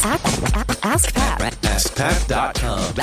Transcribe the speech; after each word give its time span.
Ask, 0.00 1.12
Pat. 1.12 1.40
AskPat.com. 1.62 2.94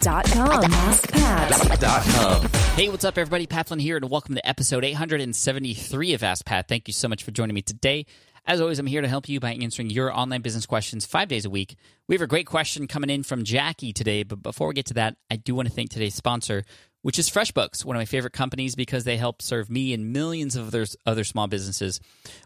Dot 0.00 0.24
com. 0.24 0.64
Ask 0.64 1.78
Dot 1.78 2.04
com. 2.04 2.48
Hey, 2.74 2.88
what's 2.88 3.04
up, 3.04 3.18
everybody? 3.18 3.46
Pat 3.46 3.68
Flynn 3.68 3.78
here, 3.78 3.96
and 3.96 4.08
welcome 4.08 4.34
to 4.34 4.48
episode 4.48 4.82
873 4.82 6.14
of 6.14 6.22
Ask 6.22 6.46
Pat. 6.46 6.68
Thank 6.68 6.88
you 6.88 6.94
so 6.94 7.06
much 7.08 7.22
for 7.22 7.32
joining 7.32 7.54
me 7.54 7.60
today. 7.60 8.06
As 8.46 8.62
always, 8.62 8.78
I'm 8.78 8.86
here 8.86 9.02
to 9.02 9.08
help 9.08 9.28
you 9.28 9.38
by 9.38 9.52
answering 9.52 9.90
your 9.90 10.10
online 10.10 10.40
business 10.40 10.64
questions 10.64 11.04
five 11.04 11.28
days 11.28 11.44
a 11.44 11.50
week. 11.50 11.76
We 12.08 12.14
have 12.14 12.22
a 12.22 12.26
great 12.26 12.46
question 12.46 12.86
coming 12.86 13.10
in 13.10 13.22
from 13.22 13.44
Jackie 13.44 13.92
today, 13.92 14.22
but 14.22 14.42
before 14.42 14.68
we 14.68 14.74
get 14.74 14.86
to 14.86 14.94
that, 14.94 15.16
I 15.30 15.36
do 15.36 15.54
want 15.54 15.68
to 15.68 15.74
thank 15.74 15.90
today's 15.90 16.14
sponsor, 16.14 16.64
which 17.06 17.20
is 17.20 17.30
FreshBooks, 17.30 17.84
one 17.84 17.94
of 17.94 18.00
my 18.00 18.04
favorite 18.04 18.32
companies 18.32 18.74
because 18.74 19.04
they 19.04 19.16
help 19.16 19.40
serve 19.40 19.70
me 19.70 19.92
and 19.92 20.12
millions 20.12 20.56
of 20.56 20.74
other, 21.06 21.22
small 21.22 21.46
businesses 21.46 22.00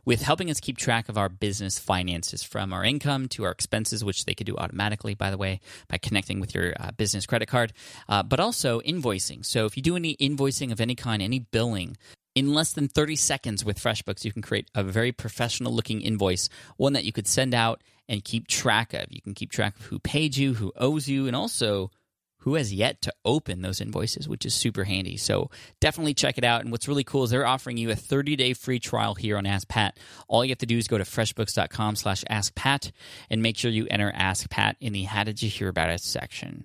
with 0.04 0.20
helping 0.20 0.50
us 0.50 0.60
keep 0.60 0.76
track 0.76 1.08
of 1.08 1.16
our 1.16 1.30
business 1.30 1.78
finances 1.78 2.42
from 2.42 2.70
our 2.70 2.84
income 2.84 3.26
to 3.26 3.44
our 3.44 3.52
expenses, 3.52 4.04
which 4.04 4.26
they 4.26 4.34
could 4.34 4.46
do 4.46 4.54
automatically, 4.58 5.14
by 5.14 5.30
the 5.30 5.38
way, 5.38 5.60
by 5.88 5.96
connecting 5.96 6.40
with 6.40 6.54
your 6.54 6.74
uh, 6.78 6.90
business 6.90 7.24
credit 7.24 7.46
card, 7.46 7.72
uh, 8.10 8.22
but 8.22 8.38
also 8.38 8.82
invoicing. 8.82 9.46
So 9.46 9.64
if 9.64 9.78
you 9.78 9.82
do 9.82 9.96
any 9.96 10.14
invoicing 10.16 10.72
of 10.72 10.78
any 10.82 10.94
kind, 10.94 11.22
any 11.22 11.38
billing, 11.38 11.96
in 12.34 12.52
less 12.52 12.74
than 12.74 12.86
30 12.86 13.16
seconds 13.16 13.64
with 13.64 13.80
FreshBooks, 13.80 14.26
you 14.26 14.32
can 14.32 14.42
create 14.42 14.70
a 14.74 14.82
very 14.82 15.10
professional 15.10 15.72
looking 15.72 16.02
invoice, 16.02 16.50
one 16.76 16.92
that 16.92 17.04
you 17.04 17.12
could 17.12 17.26
send 17.26 17.54
out 17.54 17.82
and 18.10 18.22
keep 18.24 18.46
track 18.46 18.92
of. 18.92 19.06
You 19.08 19.22
can 19.22 19.32
keep 19.32 19.50
track 19.50 19.78
of 19.78 19.86
who 19.86 19.98
paid 20.00 20.36
you, 20.36 20.52
who 20.52 20.70
owes 20.76 21.08
you, 21.08 21.28
and 21.28 21.34
also 21.34 21.90
who 22.40 22.54
has 22.54 22.72
yet 22.72 23.00
to 23.02 23.12
open 23.24 23.62
those 23.62 23.80
invoices, 23.80 24.28
which 24.28 24.44
is 24.44 24.54
super 24.54 24.84
handy. 24.84 25.16
So 25.16 25.50
definitely 25.80 26.14
check 26.14 26.38
it 26.38 26.44
out. 26.44 26.62
And 26.62 26.70
what's 26.70 26.88
really 26.88 27.04
cool 27.04 27.24
is 27.24 27.30
they're 27.30 27.46
offering 27.46 27.76
you 27.76 27.90
a 27.90 27.94
30-day 27.94 28.54
free 28.54 28.78
trial 28.78 29.14
here 29.14 29.36
on 29.36 29.46
Ask 29.46 29.68
Pat. 29.68 29.98
All 30.28 30.44
you 30.44 30.50
have 30.50 30.58
to 30.58 30.66
do 30.66 30.78
is 30.78 30.88
go 30.88 30.98
to 30.98 31.04
freshbooks.com 31.04 31.96
slash 31.96 32.24
askpat 32.30 32.92
and 33.28 33.42
make 33.42 33.56
sure 33.56 33.70
you 33.70 33.86
enter 33.90 34.12
Ask 34.14 34.50
Pat 34.50 34.76
in 34.80 34.92
the 34.92 35.04
How 35.04 35.24
Did 35.24 35.42
You 35.42 35.48
Hear 35.48 35.68
About 35.68 35.90
It 35.90 36.00
section. 36.00 36.64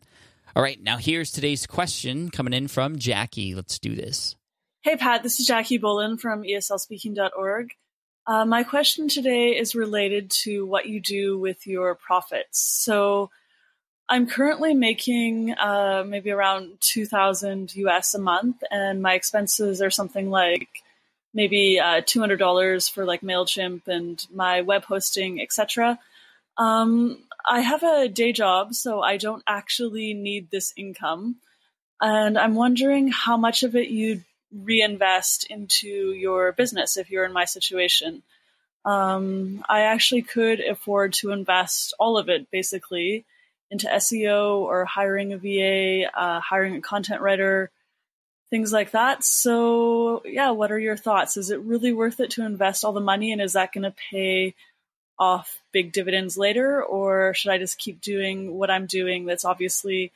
All 0.56 0.64
right, 0.64 0.82
now 0.82 0.98
here's 0.98 1.32
today's 1.32 1.68
question 1.68 2.30
coming 2.30 2.54
in 2.54 2.70
from 2.70 2.98
Jackie. 2.98 3.56
Let's 3.56 3.78
do 3.78 3.96
this. 3.96 4.38
Hey, 4.84 4.96
Pat, 4.96 5.24
this 5.24 5.40
is 5.40 5.48
Jackie 5.48 5.78
Bolen 5.78 6.18
from 6.18 6.44
ESLspeaking.org. 6.44 7.72
Uh, 8.28 8.46
my 8.46 8.64
question 8.64 9.08
today 9.08 9.50
is 9.50 9.76
related 9.76 10.32
to 10.44 10.66
what 10.66 10.86
you 10.86 11.02
do 11.02 11.38
with 11.38 11.68
your 11.68 11.96
profits. 11.96 12.60
So, 12.84 13.30
I'm 14.08 14.28
currently 14.28 14.74
making 14.74 15.54
uh, 15.54 16.04
maybe 16.08 16.30
around 16.32 16.78
2000 16.82 17.76
US 17.76 18.14
a 18.14 18.20
month, 18.20 18.64
and 18.70 19.02
my 19.02 19.14
expenses 19.14 19.82
are 19.82 19.90
something 19.90 20.30
like 20.30 20.70
maybe 21.34 21.80
uh, 21.80 22.02
$200 22.02 22.92
for 22.92 23.04
like 23.04 23.22
MailChimp 23.22 23.88
and 23.88 24.26
my 24.34 24.62
web 24.62 24.86
hosting, 24.86 25.42
etc. 25.42 26.00
Um, 26.58 27.18
I 27.46 27.62
have 27.62 27.84
a 27.84 28.08
day 28.08 28.32
job, 28.32 28.76
so 28.76 29.02
I 29.02 29.18
don't 29.18 29.44
actually 29.48 30.14
need 30.14 30.50
this 30.50 30.74
income. 30.78 31.38
And 32.00 32.38
I'm 32.38 32.56
wondering 32.56 33.10
how 33.10 33.38
much 33.38 33.64
of 33.64 33.76
it 33.76 33.90
you 33.90 34.24
reinvest 34.54 35.46
into 35.50 36.14
your 36.14 36.52
business 36.52 36.96
if 36.96 37.10
you're 37.10 37.26
in 37.26 37.34
my 37.34 37.46
situation. 37.46 38.22
Um, 38.86 39.66
I 39.68 39.82
actually 39.82 40.22
could 40.22 40.60
afford 40.60 41.14
to 41.14 41.32
invest 41.32 41.94
all 42.00 42.18
of 42.18 42.30
it 42.30 42.52
basically 42.52 43.26
into 43.72 43.88
SEO 43.88 44.58
or 44.58 44.86
hiring 44.86 45.34
a 45.34 45.38
VA, 45.38 46.10
uh, 46.14 46.40
hiring 46.40 46.76
a 46.76 46.82
content 46.82 47.22
writer, 47.22 47.72
things 48.50 48.72
like 48.72 48.92
that. 48.92 49.24
So, 49.24 50.22
yeah, 50.26 50.52
what 50.52 50.72
are 50.72 50.80
your 50.80 50.98
thoughts? 50.98 51.38
Is 51.38 51.50
it 51.50 51.60
really 51.62 51.92
worth 51.92 52.20
it 52.20 52.32
to 52.32 52.46
invest 52.46 52.86
all 52.86 52.94
the 52.94 53.02
money 53.02 53.32
and 53.32 53.42
is 53.42 53.54
that 53.54 53.74
going 53.74 53.84
to 53.84 53.96
pay 54.12 54.56
off 55.18 55.62
big 55.72 55.92
dividends 55.92 56.38
later? 56.38 56.84
Or 56.84 57.34
should 57.34 57.52
I 57.52 57.58
just 57.58 57.78
keep 57.78 58.02
doing 58.02 58.54
what 58.54 58.70
I'm 58.70 58.86
doing 58.86 59.26
that's 59.26 59.46
obviously 59.46 60.12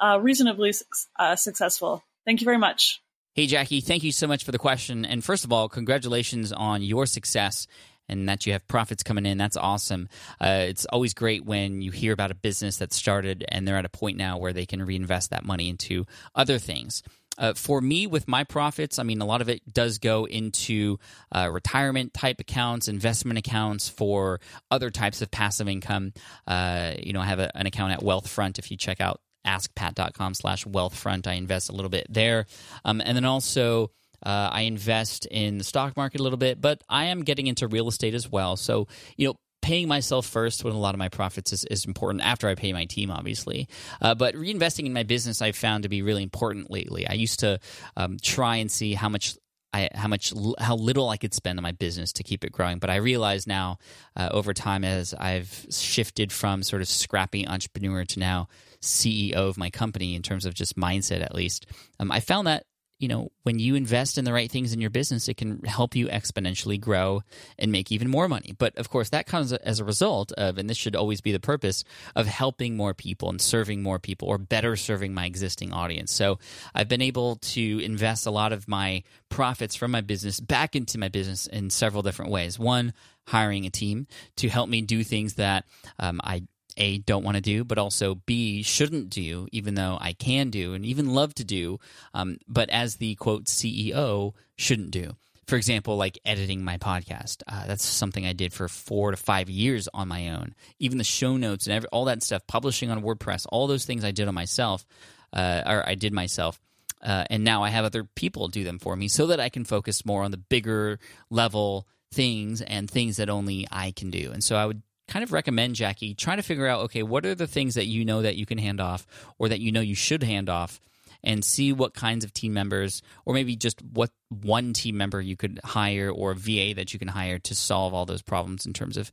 uh, 0.00 0.18
reasonably 0.20 0.72
uh, 1.18 1.36
successful? 1.36 2.02
Thank 2.24 2.40
you 2.40 2.44
very 2.46 2.58
much. 2.58 3.00
Hey, 3.34 3.46
Jackie, 3.46 3.80
thank 3.80 4.04
you 4.04 4.12
so 4.12 4.28
much 4.28 4.44
for 4.44 4.52
the 4.52 4.58
question. 4.58 5.04
And 5.04 5.22
first 5.22 5.44
of 5.44 5.52
all, 5.52 5.68
congratulations 5.68 6.52
on 6.52 6.82
your 6.82 7.04
success 7.04 7.66
and 8.08 8.28
that 8.28 8.46
you 8.46 8.52
have 8.52 8.66
profits 8.68 9.02
coming 9.02 9.26
in. 9.26 9.38
That's 9.38 9.56
awesome. 9.56 10.08
Uh, 10.40 10.64
it's 10.68 10.84
always 10.86 11.14
great 11.14 11.44
when 11.44 11.82
you 11.82 11.90
hear 11.90 12.12
about 12.12 12.30
a 12.30 12.34
business 12.34 12.78
that 12.78 12.92
started 12.92 13.44
and 13.48 13.66
they're 13.66 13.76
at 13.76 13.84
a 13.84 13.90
point 13.90 14.16
now 14.16 14.38
where 14.38 14.52
they 14.52 14.66
can 14.66 14.82
reinvest 14.82 15.30
that 15.30 15.44
money 15.44 15.68
into 15.68 16.04
other 16.34 16.58
things. 16.58 17.02
Uh, 17.36 17.52
for 17.54 17.80
me, 17.80 18.06
with 18.06 18.28
my 18.28 18.44
profits, 18.44 18.98
I 18.98 19.02
mean, 19.02 19.20
a 19.20 19.24
lot 19.24 19.40
of 19.40 19.48
it 19.48 19.72
does 19.72 19.98
go 19.98 20.24
into 20.24 20.98
uh, 21.32 21.50
retirement 21.50 22.14
type 22.14 22.40
accounts, 22.40 22.86
investment 22.86 23.38
accounts 23.38 23.88
for 23.88 24.40
other 24.70 24.90
types 24.90 25.20
of 25.20 25.30
passive 25.30 25.68
income. 25.68 26.12
Uh, 26.46 26.92
you 26.98 27.12
know, 27.12 27.20
I 27.20 27.26
have 27.26 27.40
a, 27.40 27.56
an 27.56 27.66
account 27.66 27.92
at 27.92 28.00
Wealthfront. 28.00 28.58
If 28.58 28.70
you 28.70 28.76
check 28.76 29.00
out 29.00 29.20
askpat.com 29.46 30.34
slash 30.34 30.64
wealthfront, 30.64 31.26
I 31.26 31.34
invest 31.34 31.68
a 31.68 31.72
little 31.72 31.90
bit 31.90 32.06
there. 32.08 32.46
Um, 32.84 33.02
and 33.04 33.16
then 33.16 33.24
also, 33.24 33.90
uh, 34.24 34.50
I 34.52 34.62
invest 34.62 35.26
in 35.26 35.58
the 35.58 35.64
stock 35.64 35.96
market 35.96 36.20
a 36.20 36.22
little 36.22 36.38
bit, 36.38 36.60
but 36.60 36.82
I 36.88 37.06
am 37.06 37.22
getting 37.22 37.46
into 37.46 37.66
real 37.68 37.88
estate 37.88 38.14
as 38.14 38.30
well. 38.30 38.56
So, 38.56 38.88
you 39.16 39.28
know, 39.28 39.34
paying 39.64 39.88
myself 39.88 40.26
first 40.26 40.62
when 40.62 40.74
a 40.74 40.78
lot 40.78 40.94
of 40.94 40.98
my 40.98 41.08
profits 41.08 41.50
is, 41.50 41.64
is 41.64 41.86
important 41.86 42.22
after 42.22 42.48
I 42.48 42.54
pay 42.54 42.74
my 42.74 42.84
team, 42.84 43.10
obviously. 43.10 43.66
Uh, 44.00 44.14
but 44.14 44.34
reinvesting 44.34 44.84
in 44.84 44.92
my 44.92 45.04
business 45.04 45.40
I've 45.40 45.56
found 45.56 45.84
to 45.84 45.88
be 45.88 46.02
really 46.02 46.22
important 46.22 46.70
lately. 46.70 47.08
I 47.08 47.14
used 47.14 47.40
to 47.40 47.58
um, 47.96 48.18
try 48.22 48.56
and 48.56 48.70
see 48.70 48.92
how 48.92 49.08
much 49.08 49.36
I, 49.72 49.88
how 49.92 50.06
much 50.06 50.32
how 50.58 50.76
little 50.76 51.08
I 51.08 51.16
could 51.16 51.34
spend 51.34 51.58
on 51.58 51.64
my 51.64 51.72
business 51.72 52.12
to 52.12 52.22
keep 52.22 52.44
it 52.44 52.52
growing. 52.52 52.78
But 52.78 52.90
I 52.90 52.96
realize 52.96 53.44
now, 53.44 53.78
uh, 54.14 54.28
over 54.30 54.54
time, 54.54 54.84
as 54.84 55.14
I've 55.14 55.66
shifted 55.70 56.30
from 56.30 56.62
sort 56.62 56.80
of 56.80 56.86
scrappy 56.86 57.44
entrepreneur 57.44 58.04
to 58.04 58.20
now 58.20 58.48
CEO 58.80 59.32
of 59.32 59.58
my 59.58 59.70
company 59.70 60.14
in 60.14 60.22
terms 60.22 60.46
of 60.46 60.54
just 60.54 60.76
mindset, 60.76 61.22
at 61.22 61.34
least, 61.34 61.66
um, 61.98 62.12
I 62.12 62.20
found 62.20 62.46
that 62.46 62.66
you 62.98 63.08
know 63.08 63.30
when 63.42 63.58
you 63.58 63.74
invest 63.74 64.18
in 64.18 64.24
the 64.24 64.32
right 64.32 64.50
things 64.50 64.72
in 64.72 64.80
your 64.80 64.90
business 64.90 65.28
it 65.28 65.36
can 65.36 65.62
help 65.64 65.94
you 65.94 66.06
exponentially 66.08 66.80
grow 66.80 67.22
and 67.58 67.72
make 67.72 67.90
even 67.90 68.08
more 68.08 68.28
money. 68.28 68.54
But 68.56 68.76
of 68.78 68.88
course 68.90 69.10
that 69.10 69.26
comes 69.26 69.52
as 69.52 69.80
a 69.80 69.84
result 69.84 70.32
of 70.32 70.58
and 70.58 70.68
this 70.68 70.76
should 70.76 70.96
always 70.96 71.20
be 71.20 71.32
the 71.32 71.40
purpose 71.40 71.84
of 72.14 72.26
helping 72.26 72.76
more 72.76 72.94
people 72.94 73.30
and 73.30 73.40
serving 73.40 73.82
more 73.82 73.98
people 73.98 74.28
or 74.28 74.38
better 74.38 74.76
serving 74.76 75.14
my 75.14 75.26
existing 75.26 75.72
audience. 75.72 76.12
So 76.12 76.38
i've 76.74 76.88
been 76.88 77.02
able 77.02 77.36
to 77.36 77.78
invest 77.80 78.26
a 78.26 78.30
lot 78.30 78.52
of 78.52 78.68
my 78.68 79.02
profits 79.28 79.74
from 79.74 79.90
my 79.90 80.00
business 80.00 80.40
back 80.40 80.76
into 80.76 80.98
my 80.98 81.08
business 81.08 81.46
in 81.46 81.70
several 81.70 82.02
different 82.02 82.30
ways. 82.30 82.58
One 82.58 82.92
hiring 83.26 83.64
a 83.66 83.70
team 83.70 84.06
to 84.36 84.48
help 84.48 84.68
me 84.68 84.82
do 84.82 85.02
things 85.02 85.34
that 85.34 85.64
um, 85.98 86.20
i 86.22 86.42
a 86.76 86.98
don't 86.98 87.24
want 87.24 87.36
to 87.36 87.40
do, 87.40 87.64
but 87.64 87.78
also 87.78 88.14
B 88.14 88.62
shouldn't 88.62 89.10
do, 89.10 89.46
even 89.52 89.74
though 89.74 89.98
I 90.00 90.12
can 90.12 90.50
do 90.50 90.74
and 90.74 90.84
even 90.84 91.14
love 91.14 91.34
to 91.34 91.44
do, 91.44 91.78
um, 92.12 92.38
but 92.48 92.70
as 92.70 92.96
the 92.96 93.14
quote 93.16 93.44
CEO 93.44 94.32
shouldn't 94.56 94.90
do. 94.90 95.16
For 95.46 95.56
example, 95.56 95.96
like 95.96 96.18
editing 96.24 96.64
my 96.64 96.78
podcast. 96.78 97.42
Uh, 97.46 97.66
that's 97.66 97.84
something 97.84 98.24
I 98.24 98.32
did 98.32 98.52
for 98.52 98.66
four 98.66 99.10
to 99.10 99.16
five 99.16 99.50
years 99.50 99.88
on 99.92 100.08
my 100.08 100.30
own. 100.30 100.54
Even 100.78 100.96
the 100.96 101.04
show 101.04 101.36
notes 101.36 101.66
and 101.66 101.76
every, 101.76 101.88
all 101.90 102.06
that 102.06 102.22
stuff, 102.22 102.46
publishing 102.46 102.90
on 102.90 103.02
WordPress, 103.02 103.46
all 103.50 103.66
those 103.66 103.84
things 103.84 104.04
I 104.04 104.10
did 104.10 104.26
on 104.26 104.34
myself, 104.34 104.86
uh, 105.34 105.62
or 105.66 105.86
I 105.86 105.96
did 105.96 106.14
myself. 106.14 106.58
Uh, 107.02 107.24
and 107.28 107.44
now 107.44 107.62
I 107.62 107.68
have 107.68 107.84
other 107.84 108.04
people 108.04 108.48
do 108.48 108.64
them 108.64 108.78
for 108.78 108.96
me 108.96 109.08
so 109.08 109.26
that 109.26 109.38
I 109.38 109.50
can 109.50 109.66
focus 109.66 110.06
more 110.06 110.22
on 110.22 110.30
the 110.30 110.38
bigger 110.38 110.98
level 111.28 111.86
things 112.14 112.62
and 112.62 112.90
things 112.90 113.18
that 113.18 113.28
only 113.28 113.66
I 113.70 113.90
can 113.90 114.10
do. 114.10 114.30
And 114.32 114.42
so 114.42 114.56
I 114.56 114.64
would 114.64 114.80
kind 115.08 115.22
of 115.22 115.32
recommend 115.32 115.74
Jackie 115.74 116.14
try 116.14 116.36
to 116.36 116.42
figure 116.42 116.66
out 116.66 116.82
okay 116.82 117.02
what 117.02 117.26
are 117.26 117.34
the 117.34 117.46
things 117.46 117.74
that 117.74 117.86
you 117.86 118.04
know 118.04 118.22
that 118.22 118.36
you 118.36 118.46
can 118.46 118.58
hand 118.58 118.80
off 118.80 119.06
or 119.38 119.48
that 119.48 119.60
you 119.60 119.70
know 119.72 119.80
you 119.80 119.94
should 119.94 120.22
hand 120.22 120.48
off 120.48 120.80
and 121.22 121.44
see 121.44 121.72
what 121.72 121.94
kinds 121.94 122.24
of 122.24 122.32
team 122.32 122.52
members 122.52 123.02
or 123.24 123.34
maybe 123.34 123.56
just 123.56 123.82
what 123.82 124.10
one 124.28 124.72
team 124.72 124.96
member 124.96 125.20
you 125.20 125.36
could 125.36 125.58
hire 125.64 126.10
or 126.10 126.34
VA 126.34 126.74
that 126.74 126.92
you 126.92 126.98
can 126.98 127.08
hire 127.08 127.38
to 127.38 127.54
solve 127.54 127.94
all 127.94 128.06
those 128.06 128.22
problems 128.22 128.66
in 128.66 128.72
terms 128.72 128.96
of 128.96 129.10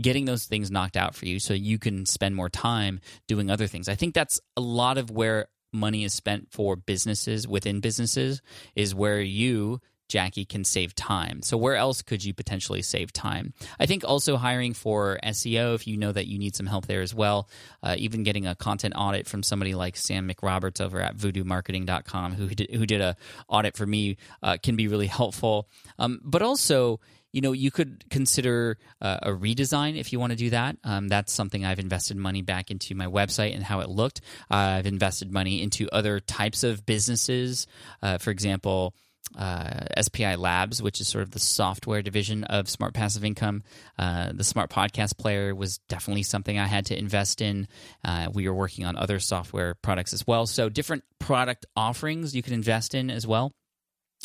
getting 0.00 0.26
those 0.26 0.44
things 0.44 0.70
knocked 0.70 0.96
out 0.96 1.14
for 1.14 1.26
you 1.26 1.40
so 1.40 1.54
you 1.54 1.78
can 1.78 2.04
spend 2.04 2.34
more 2.36 2.50
time 2.50 3.00
doing 3.26 3.50
other 3.50 3.66
things. 3.66 3.88
I 3.88 3.94
think 3.94 4.14
that's 4.14 4.40
a 4.56 4.60
lot 4.60 4.98
of 4.98 5.10
where 5.10 5.46
money 5.72 6.04
is 6.04 6.12
spent 6.12 6.48
for 6.50 6.76
businesses 6.76 7.48
within 7.48 7.80
businesses 7.80 8.42
is 8.74 8.94
where 8.94 9.20
you 9.20 9.80
Jackie 10.08 10.44
can 10.44 10.64
save 10.64 10.94
time. 10.94 11.42
So 11.42 11.56
where 11.56 11.76
else 11.76 12.02
could 12.02 12.24
you 12.24 12.34
potentially 12.34 12.82
save 12.82 13.12
time? 13.12 13.52
I 13.78 13.86
think 13.86 14.04
also 14.04 14.36
hiring 14.36 14.74
for 14.74 15.18
SEO 15.24 15.74
if 15.74 15.86
you 15.86 15.96
know 15.96 16.12
that 16.12 16.26
you 16.26 16.38
need 16.38 16.54
some 16.54 16.66
help 16.66 16.86
there 16.86 17.02
as 17.02 17.14
well. 17.14 17.48
Uh, 17.82 17.96
even 17.98 18.22
getting 18.22 18.46
a 18.46 18.54
content 18.54 18.94
audit 18.96 19.26
from 19.26 19.42
somebody 19.42 19.74
like 19.74 19.96
Sam 19.96 20.28
McRoberts 20.28 20.80
over 20.80 21.00
at 21.00 21.16
VuduMarketing.com 21.16 22.34
who 22.34 22.48
did, 22.48 22.70
who 22.70 22.86
did 22.86 23.00
a 23.00 23.16
audit 23.48 23.76
for 23.76 23.86
me 23.86 24.16
uh, 24.42 24.56
can 24.62 24.76
be 24.76 24.88
really 24.88 25.06
helpful. 25.06 25.68
Um, 25.98 26.20
but 26.24 26.42
also 26.42 27.00
you 27.36 27.42
know, 27.42 27.52
you 27.52 27.70
could 27.70 28.08
consider 28.08 28.78
uh, 29.02 29.18
a 29.20 29.30
redesign 29.30 29.98
if 29.98 30.10
you 30.10 30.18
want 30.18 30.30
to 30.30 30.38
do 30.38 30.48
that. 30.50 30.78
Um, 30.84 31.08
that's 31.08 31.34
something 31.34 31.66
I've 31.66 31.78
invested 31.78 32.16
money 32.16 32.40
back 32.40 32.70
into 32.70 32.94
my 32.94 33.08
website 33.08 33.54
and 33.54 33.62
how 33.62 33.80
it 33.80 33.90
looked. 33.90 34.22
Uh, 34.50 34.78
I've 34.78 34.86
invested 34.86 35.30
money 35.30 35.60
into 35.60 35.86
other 35.90 36.18
types 36.18 36.62
of 36.62 36.86
businesses. 36.86 37.66
Uh, 38.00 38.16
for 38.16 38.30
example, 38.30 38.94
uh, 39.36 39.84
SPI 40.00 40.36
Labs, 40.36 40.82
which 40.82 41.00
is 41.00 41.08
sort 41.08 41.22
of 41.22 41.30
the 41.30 41.38
software 41.38 42.02
division 42.02 42.44
of 42.44 42.68
Smart 42.68 42.94
Passive 42.94 43.24
Income. 43.24 43.62
Uh, 43.98 44.32
the 44.32 44.44
Smart 44.44 44.70
Podcast 44.70 45.18
Player 45.18 45.54
was 45.54 45.78
definitely 45.88 46.22
something 46.22 46.58
I 46.58 46.66
had 46.66 46.86
to 46.86 46.98
invest 46.98 47.40
in. 47.40 47.68
Uh, 48.04 48.28
we 48.32 48.48
were 48.48 48.54
working 48.54 48.84
on 48.84 48.96
other 48.96 49.18
software 49.18 49.74
products 49.74 50.12
as 50.12 50.26
well. 50.26 50.46
So, 50.46 50.68
different 50.68 51.04
product 51.18 51.66
offerings 51.76 52.34
you 52.34 52.42
can 52.42 52.54
invest 52.54 52.94
in 52.94 53.10
as 53.10 53.26
well. 53.26 53.52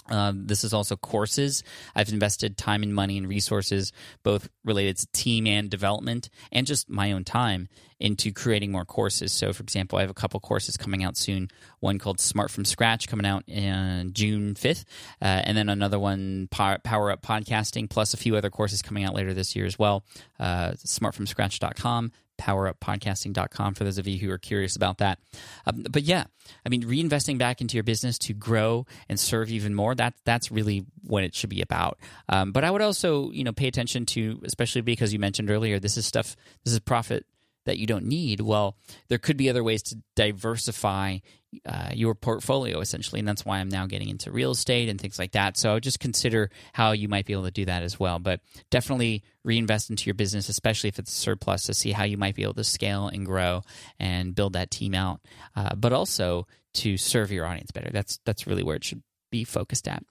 Um, 0.09 0.47
this 0.47 0.63
is 0.63 0.73
also 0.73 0.95
courses. 0.95 1.63
I've 1.95 2.09
invested 2.09 2.57
time 2.57 2.83
and 2.83 2.93
money 2.93 3.17
and 3.17 3.27
resources, 3.27 3.93
both 4.23 4.49
related 4.65 4.97
to 4.97 5.07
team 5.07 5.47
and 5.47 5.69
development, 5.69 6.29
and 6.51 6.67
just 6.67 6.89
my 6.89 7.11
own 7.11 7.23
time 7.23 7.69
into 7.99 8.33
creating 8.33 8.71
more 8.71 8.83
courses. 8.83 9.31
So, 9.31 9.53
for 9.53 9.61
example, 9.61 9.99
I 9.99 10.01
have 10.01 10.09
a 10.09 10.15
couple 10.15 10.39
courses 10.39 10.75
coming 10.75 11.03
out 11.03 11.17
soon. 11.17 11.49
One 11.79 11.99
called 11.99 12.19
Smart 12.19 12.49
from 12.49 12.65
Scratch 12.65 13.07
coming 13.07 13.27
out 13.27 13.43
in 13.47 14.11
June 14.13 14.55
5th, 14.55 14.85
uh, 15.21 15.25
and 15.25 15.55
then 15.55 15.69
another 15.69 15.99
one, 15.99 16.47
Power 16.49 17.11
Up 17.11 17.21
Podcasting, 17.21 17.89
plus 17.89 18.13
a 18.13 18.17
few 18.17 18.35
other 18.35 18.49
courses 18.49 18.81
coming 18.81 19.03
out 19.03 19.13
later 19.13 19.33
this 19.33 19.55
year 19.55 19.65
as 19.65 19.77
well. 19.77 20.03
Uh, 20.39 20.71
smartfromscratch.com, 20.71 22.11
poweruppodcasting.com 22.41 23.75
for 23.75 23.83
those 23.83 23.97
of 23.97 24.07
you 24.07 24.17
who 24.17 24.31
are 24.31 24.37
curious 24.37 24.75
about 24.75 24.97
that. 24.97 25.19
Um, 25.65 25.85
but 25.89 26.03
yeah, 26.03 26.25
I 26.65 26.69
mean, 26.69 26.83
reinvesting 26.83 27.37
back 27.37 27.61
into 27.61 27.75
your 27.75 27.83
business 27.83 28.17
to 28.19 28.33
grow 28.33 28.85
and 29.07 29.19
serve 29.19 29.49
even 29.51 29.75
more, 29.75 29.93
that, 29.95 30.15
that's 30.25 30.51
really 30.51 30.85
what 31.03 31.23
it 31.23 31.35
should 31.35 31.49
be 31.49 31.61
about. 31.61 31.99
Um, 32.27 32.51
but 32.51 32.63
I 32.63 32.71
would 32.71 32.81
also, 32.81 33.29
you 33.31 33.43
know, 33.43 33.53
pay 33.53 33.67
attention 33.67 34.05
to, 34.07 34.41
especially 34.43 34.81
because 34.81 35.13
you 35.13 35.19
mentioned 35.19 35.51
earlier, 35.51 35.79
this 35.79 35.97
is 35.97 36.05
stuff, 36.05 36.35
this 36.63 36.73
is 36.73 36.79
profit 36.79 37.25
that 37.65 37.77
you 37.77 37.87
don't 37.87 38.05
need, 38.05 38.41
well, 38.41 38.75
there 39.07 39.17
could 39.17 39.37
be 39.37 39.49
other 39.49 39.63
ways 39.63 39.83
to 39.83 39.97
diversify 40.15 41.19
uh, 41.65 41.89
your 41.93 42.15
portfolio 42.15 42.79
essentially. 42.79 43.19
And 43.19 43.27
that's 43.27 43.45
why 43.45 43.59
I'm 43.59 43.69
now 43.69 43.85
getting 43.85 44.09
into 44.09 44.31
real 44.31 44.51
estate 44.51 44.89
and 44.89 44.99
things 44.99 45.19
like 45.19 45.33
that. 45.33 45.57
So 45.57 45.79
just 45.79 45.99
consider 45.99 46.49
how 46.73 46.93
you 46.93 47.07
might 47.07 47.25
be 47.25 47.33
able 47.33 47.43
to 47.43 47.51
do 47.51 47.65
that 47.65 47.83
as 47.83 47.99
well. 47.99 48.19
But 48.19 48.39
definitely 48.69 49.23
reinvest 49.43 49.89
into 49.89 50.05
your 50.05 50.13
business, 50.13 50.49
especially 50.49 50.87
if 50.87 50.99
it's 50.99 51.11
surplus, 51.11 51.63
to 51.63 51.73
see 51.73 51.91
how 51.91 52.03
you 52.03 52.17
might 52.17 52.35
be 52.35 52.43
able 52.43 52.53
to 52.53 52.63
scale 52.63 53.07
and 53.07 53.25
grow 53.25 53.63
and 53.99 54.33
build 54.33 54.53
that 54.53 54.71
team 54.71 54.93
out. 54.93 55.19
Uh, 55.55 55.75
but 55.75 55.93
also 55.93 56.47
to 56.73 56.97
serve 56.97 57.31
your 57.31 57.45
audience 57.45 57.71
better. 57.71 57.89
That's 57.91 58.19
that's 58.25 58.47
really 58.47 58.63
where 58.63 58.77
it 58.77 58.83
should 58.83 59.03
be 59.29 59.43
focused 59.43 59.87
at. 59.87 60.03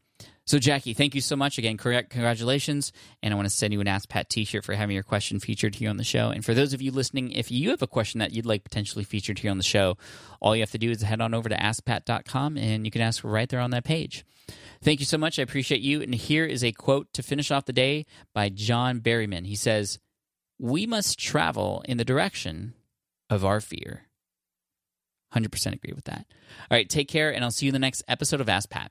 So, 0.50 0.58
Jackie, 0.58 0.94
thank 0.94 1.14
you 1.14 1.20
so 1.20 1.36
much 1.36 1.58
again. 1.58 1.76
Congratulations. 1.76 2.92
And 3.22 3.32
I 3.32 3.36
want 3.36 3.46
to 3.46 3.54
send 3.54 3.72
you 3.72 3.80
an 3.80 3.86
Ask 3.86 4.08
Pat 4.08 4.28
t 4.28 4.44
shirt 4.44 4.64
for 4.64 4.74
having 4.74 4.94
your 4.94 5.04
question 5.04 5.38
featured 5.38 5.76
here 5.76 5.88
on 5.90 5.96
the 5.96 6.02
show. 6.02 6.30
And 6.30 6.44
for 6.44 6.54
those 6.54 6.72
of 6.72 6.82
you 6.82 6.90
listening, 6.90 7.30
if 7.30 7.52
you 7.52 7.70
have 7.70 7.82
a 7.82 7.86
question 7.86 8.18
that 8.18 8.32
you'd 8.32 8.46
like 8.46 8.64
potentially 8.64 9.04
featured 9.04 9.38
here 9.38 9.52
on 9.52 9.58
the 9.58 9.62
show, 9.62 9.96
all 10.40 10.56
you 10.56 10.62
have 10.62 10.72
to 10.72 10.78
do 10.78 10.90
is 10.90 11.02
head 11.02 11.20
on 11.20 11.34
over 11.34 11.48
to 11.48 11.56
askpat.com 11.56 12.56
and 12.56 12.84
you 12.84 12.90
can 12.90 13.00
ask 13.00 13.22
right 13.22 13.48
there 13.48 13.60
on 13.60 13.70
that 13.70 13.84
page. 13.84 14.24
Thank 14.82 14.98
you 14.98 15.06
so 15.06 15.18
much. 15.18 15.38
I 15.38 15.42
appreciate 15.42 15.82
you. 15.82 16.02
And 16.02 16.14
here 16.14 16.46
is 16.46 16.64
a 16.64 16.72
quote 16.72 17.12
to 17.12 17.22
finish 17.22 17.50
off 17.50 17.66
the 17.66 17.72
day 17.72 18.06
by 18.34 18.48
John 18.48 19.00
Berryman. 19.00 19.46
He 19.46 19.54
says, 19.54 20.00
We 20.58 20.84
must 20.86 21.18
travel 21.18 21.84
in 21.86 21.96
the 21.96 22.04
direction 22.04 22.74
of 23.28 23.44
our 23.44 23.60
fear. 23.60 24.08
100% 25.34 25.74
agree 25.74 25.92
with 25.94 26.06
that. 26.06 26.26
All 26.70 26.76
right, 26.76 26.88
take 26.88 27.06
care, 27.06 27.32
and 27.32 27.44
I'll 27.44 27.52
see 27.52 27.66
you 27.66 27.70
in 27.70 27.74
the 27.74 27.78
next 27.78 28.02
episode 28.08 28.40
of 28.40 28.48
Ask 28.48 28.68
Pat. 28.68 28.90